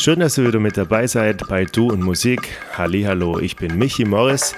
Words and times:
Schön, 0.00 0.20
dass 0.20 0.38
ihr 0.38 0.46
wieder 0.46 0.60
mit 0.60 0.78
dabei 0.78 1.06
seid 1.06 1.46
bei 1.46 1.66
Du 1.66 1.88
und 1.88 2.02
Musik. 2.02 2.56
Hallo, 2.74 3.38
ich 3.38 3.56
bin 3.56 3.76
Michi 3.76 4.06
Morris 4.06 4.54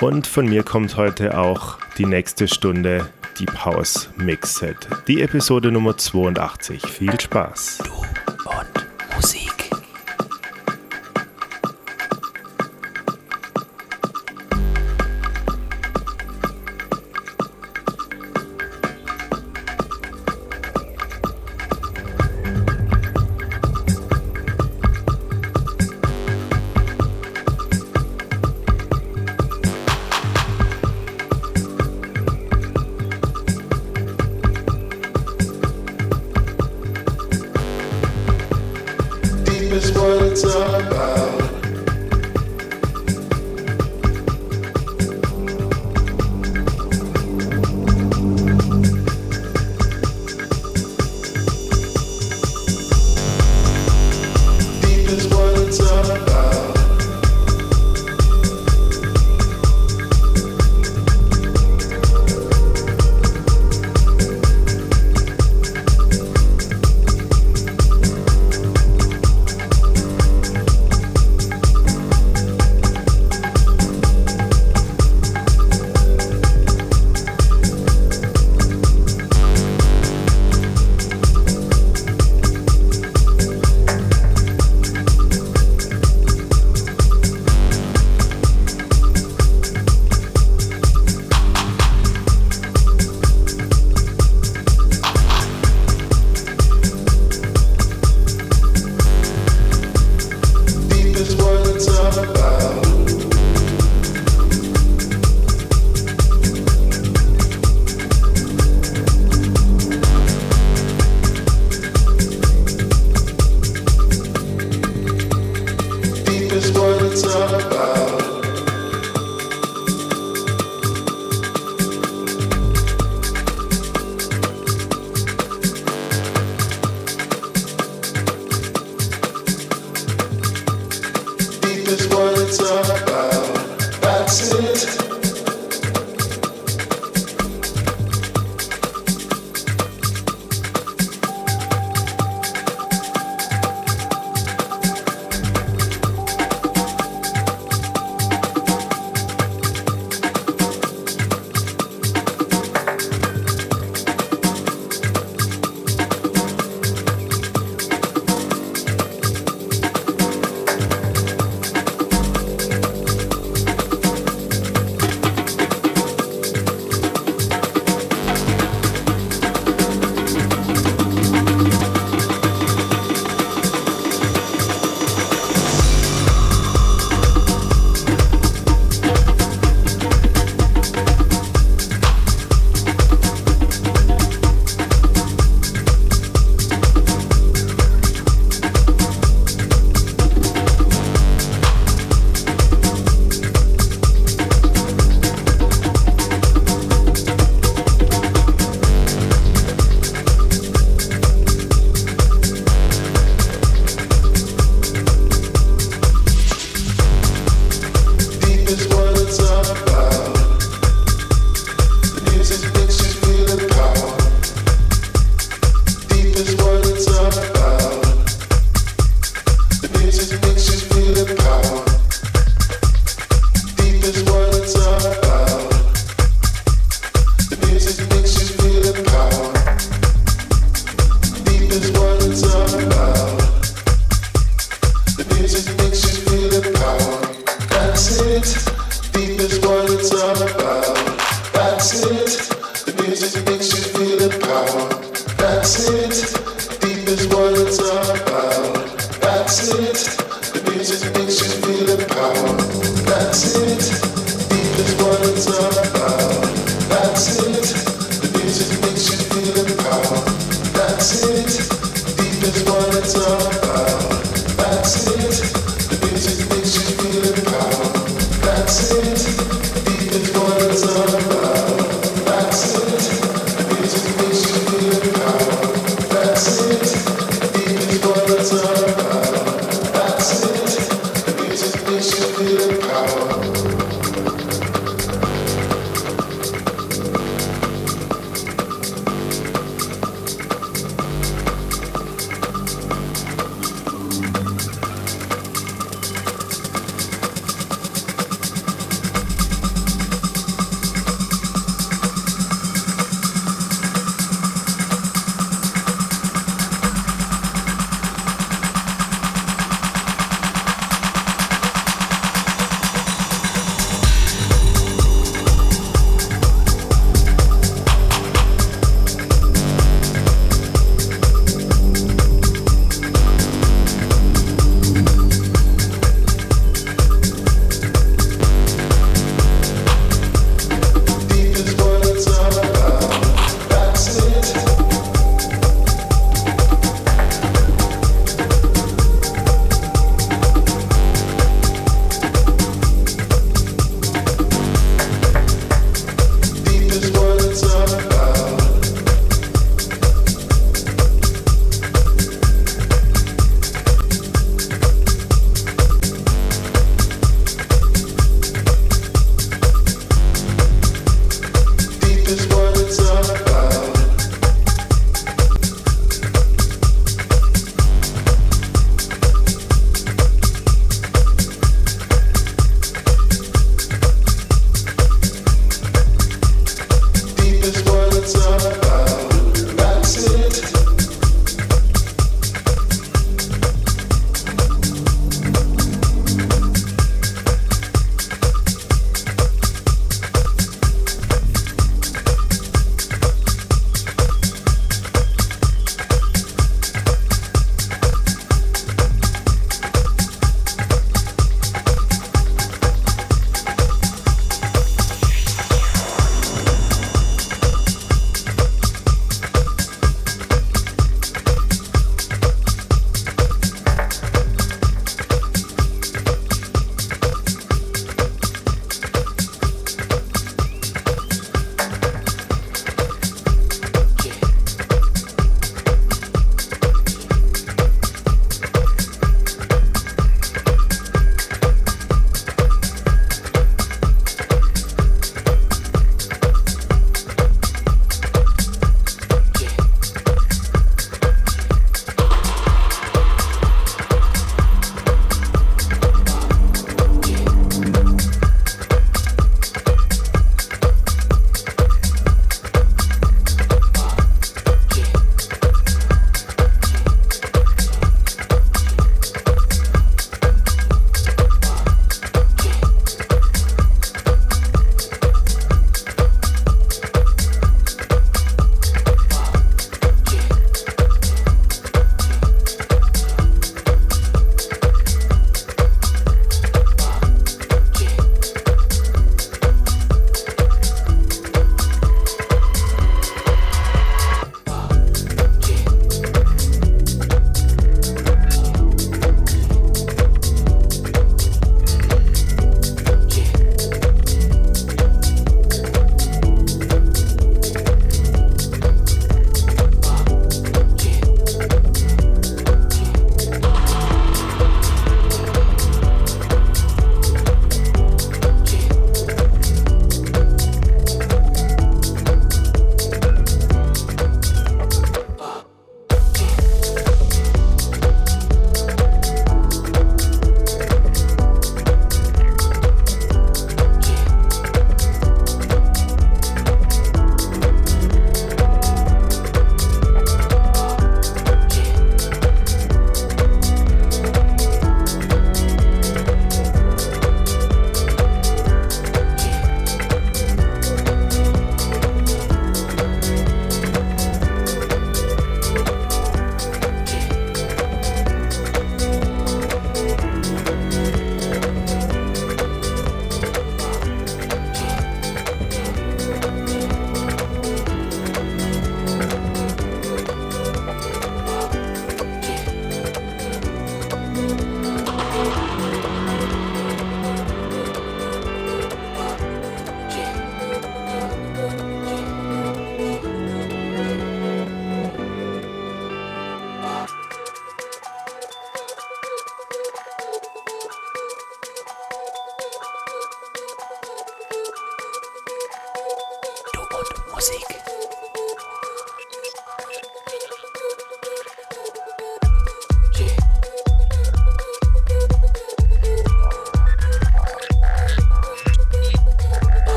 und 0.00 0.28
von 0.28 0.46
mir 0.46 0.62
kommt 0.62 0.96
heute 0.96 1.36
auch 1.36 1.78
die 1.98 2.06
nächste 2.06 2.46
Stunde 2.46 3.04
Deep 3.36 3.64
House 3.64 4.08
Mix 4.16 4.54
Set. 4.54 4.76
Die 5.08 5.22
Episode 5.22 5.72
Nummer 5.72 5.96
82. 5.96 6.86
Viel 6.86 7.20
Spaß. 7.20 7.78
Du 7.78 8.05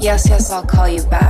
Yes, 0.00 0.28
yes, 0.28 0.50
I'll 0.52 0.62
call 0.64 0.88
you 0.88 1.02
back. 1.06 1.23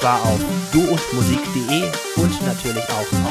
Zwar 0.00 0.22
auf 0.22 0.40
duundmusik.de 0.72 1.82
und 2.16 2.46
natürlich 2.46 2.84
auch 2.84 3.12
auf 3.12 3.29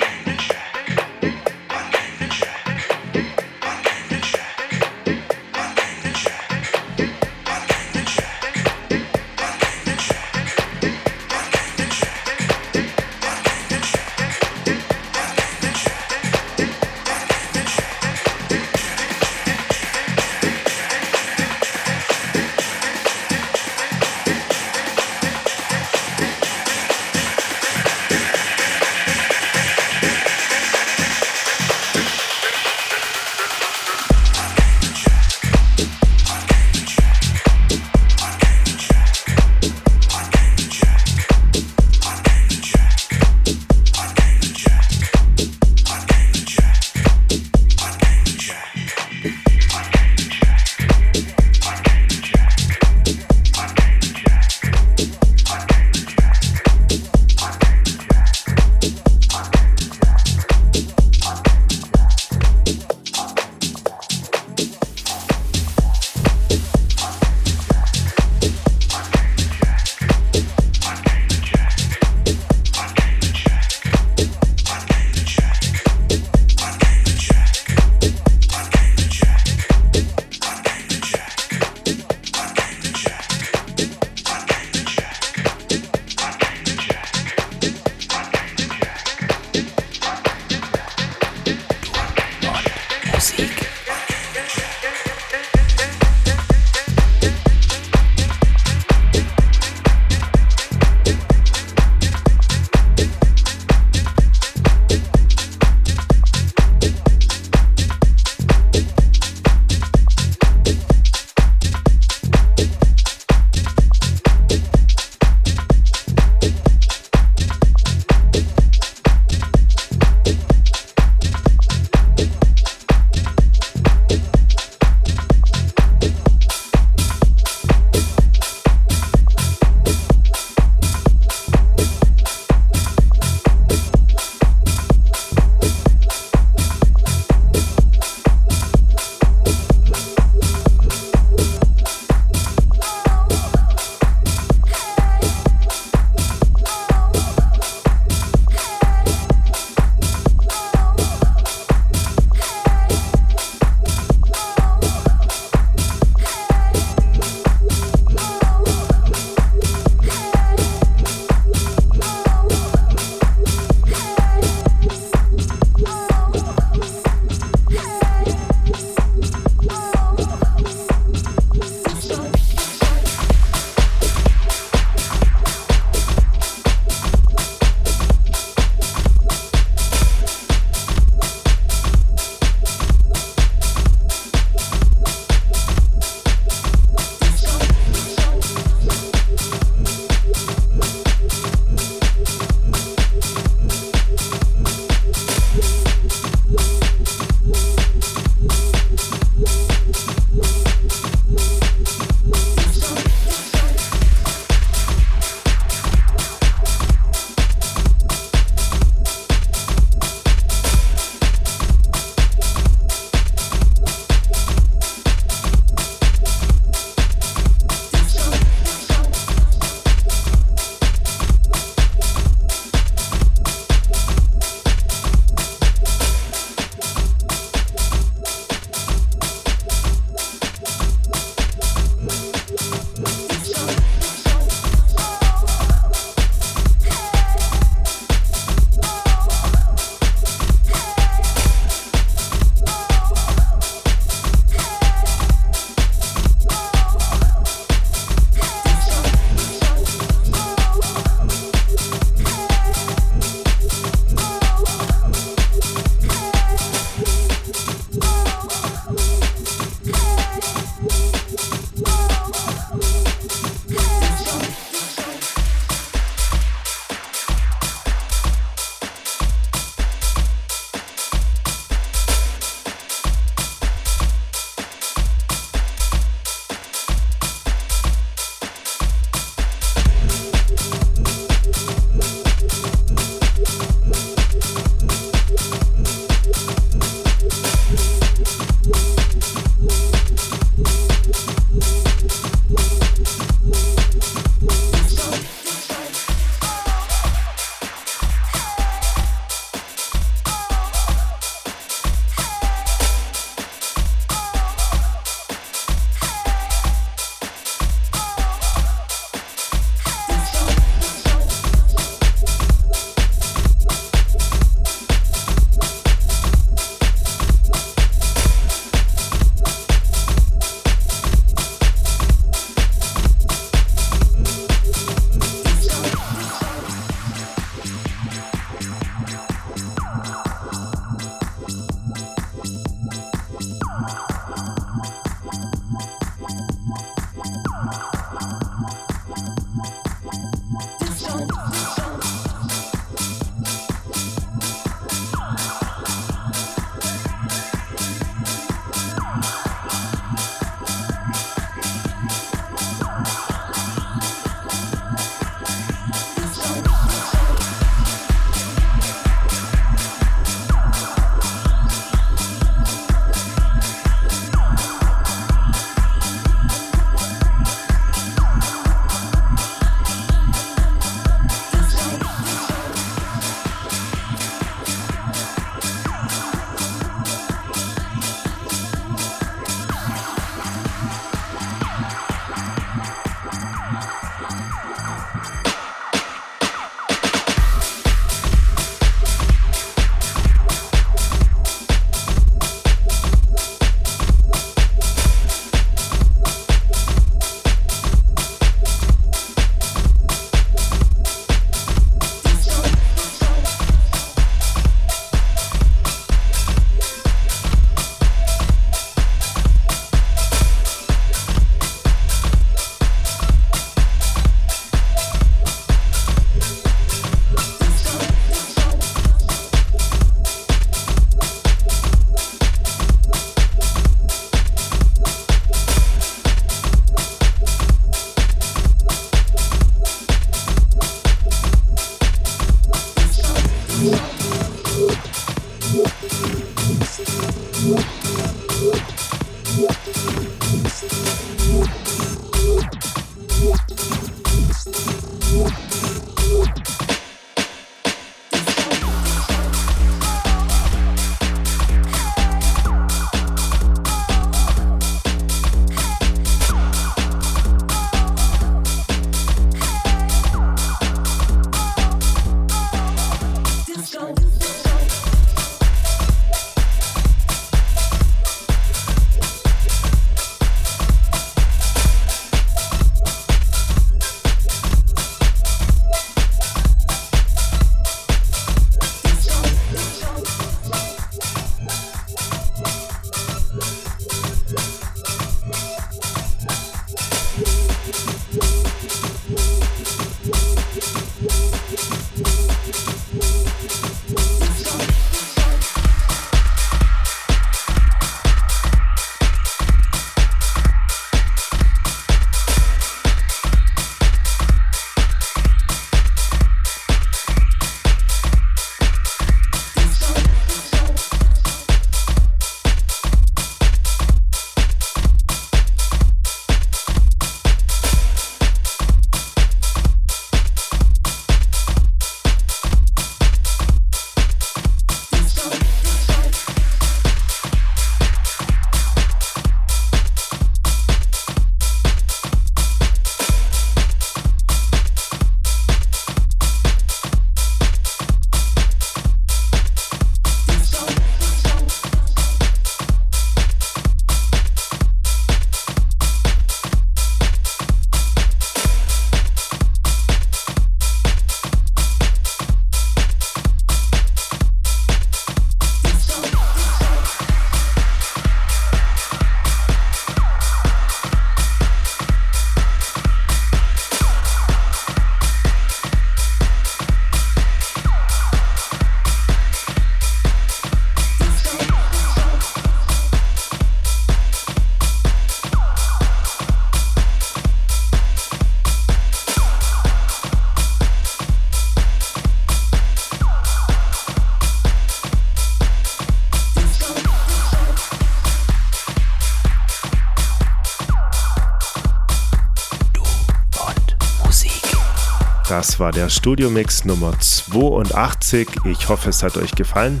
Das 595.68 595.78
war 595.78 595.92
der 595.92 596.08
Studio-Mix 596.08 596.86
Nummer 596.86 597.12
82. 597.20 598.48
Ich 598.64 598.88
hoffe, 598.88 599.10
es 599.10 599.22
hat 599.22 599.36
euch 599.36 599.50
gefallen. 599.50 600.00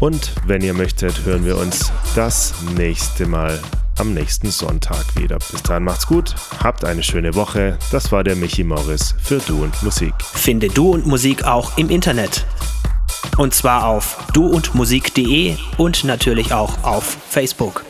Und 0.00 0.32
wenn 0.46 0.60
ihr 0.60 0.74
möchtet, 0.74 1.24
hören 1.24 1.46
wir 1.46 1.56
uns 1.56 1.90
das 2.14 2.52
nächste 2.76 3.24
Mal 3.26 3.58
am 3.98 4.12
nächsten 4.12 4.50
Sonntag 4.50 5.16
wieder. 5.16 5.38
Bis 5.50 5.62
dahin 5.62 5.84
macht's 5.84 6.06
gut, 6.06 6.34
habt 6.62 6.84
eine 6.84 7.02
schöne 7.02 7.34
Woche. 7.34 7.78
Das 7.90 8.12
war 8.12 8.22
der 8.22 8.36
Michi 8.36 8.64
Morris 8.64 9.14
für 9.18 9.38
Du 9.38 9.64
und 9.64 9.82
Musik. 9.82 10.12
Finde 10.20 10.68
Du 10.68 10.92
und 10.92 11.06
Musik 11.06 11.42
auch 11.42 11.78
im 11.78 11.88
Internet. 11.88 12.44
Und 13.38 13.54
zwar 13.54 13.86
auf 13.86 14.18
duundmusik.de 14.34 15.56
und 15.78 16.04
natürlich 16.04 16.52
auch 16.52 16.84
auf 16.84 17.16
Facebook. 17.30 17.87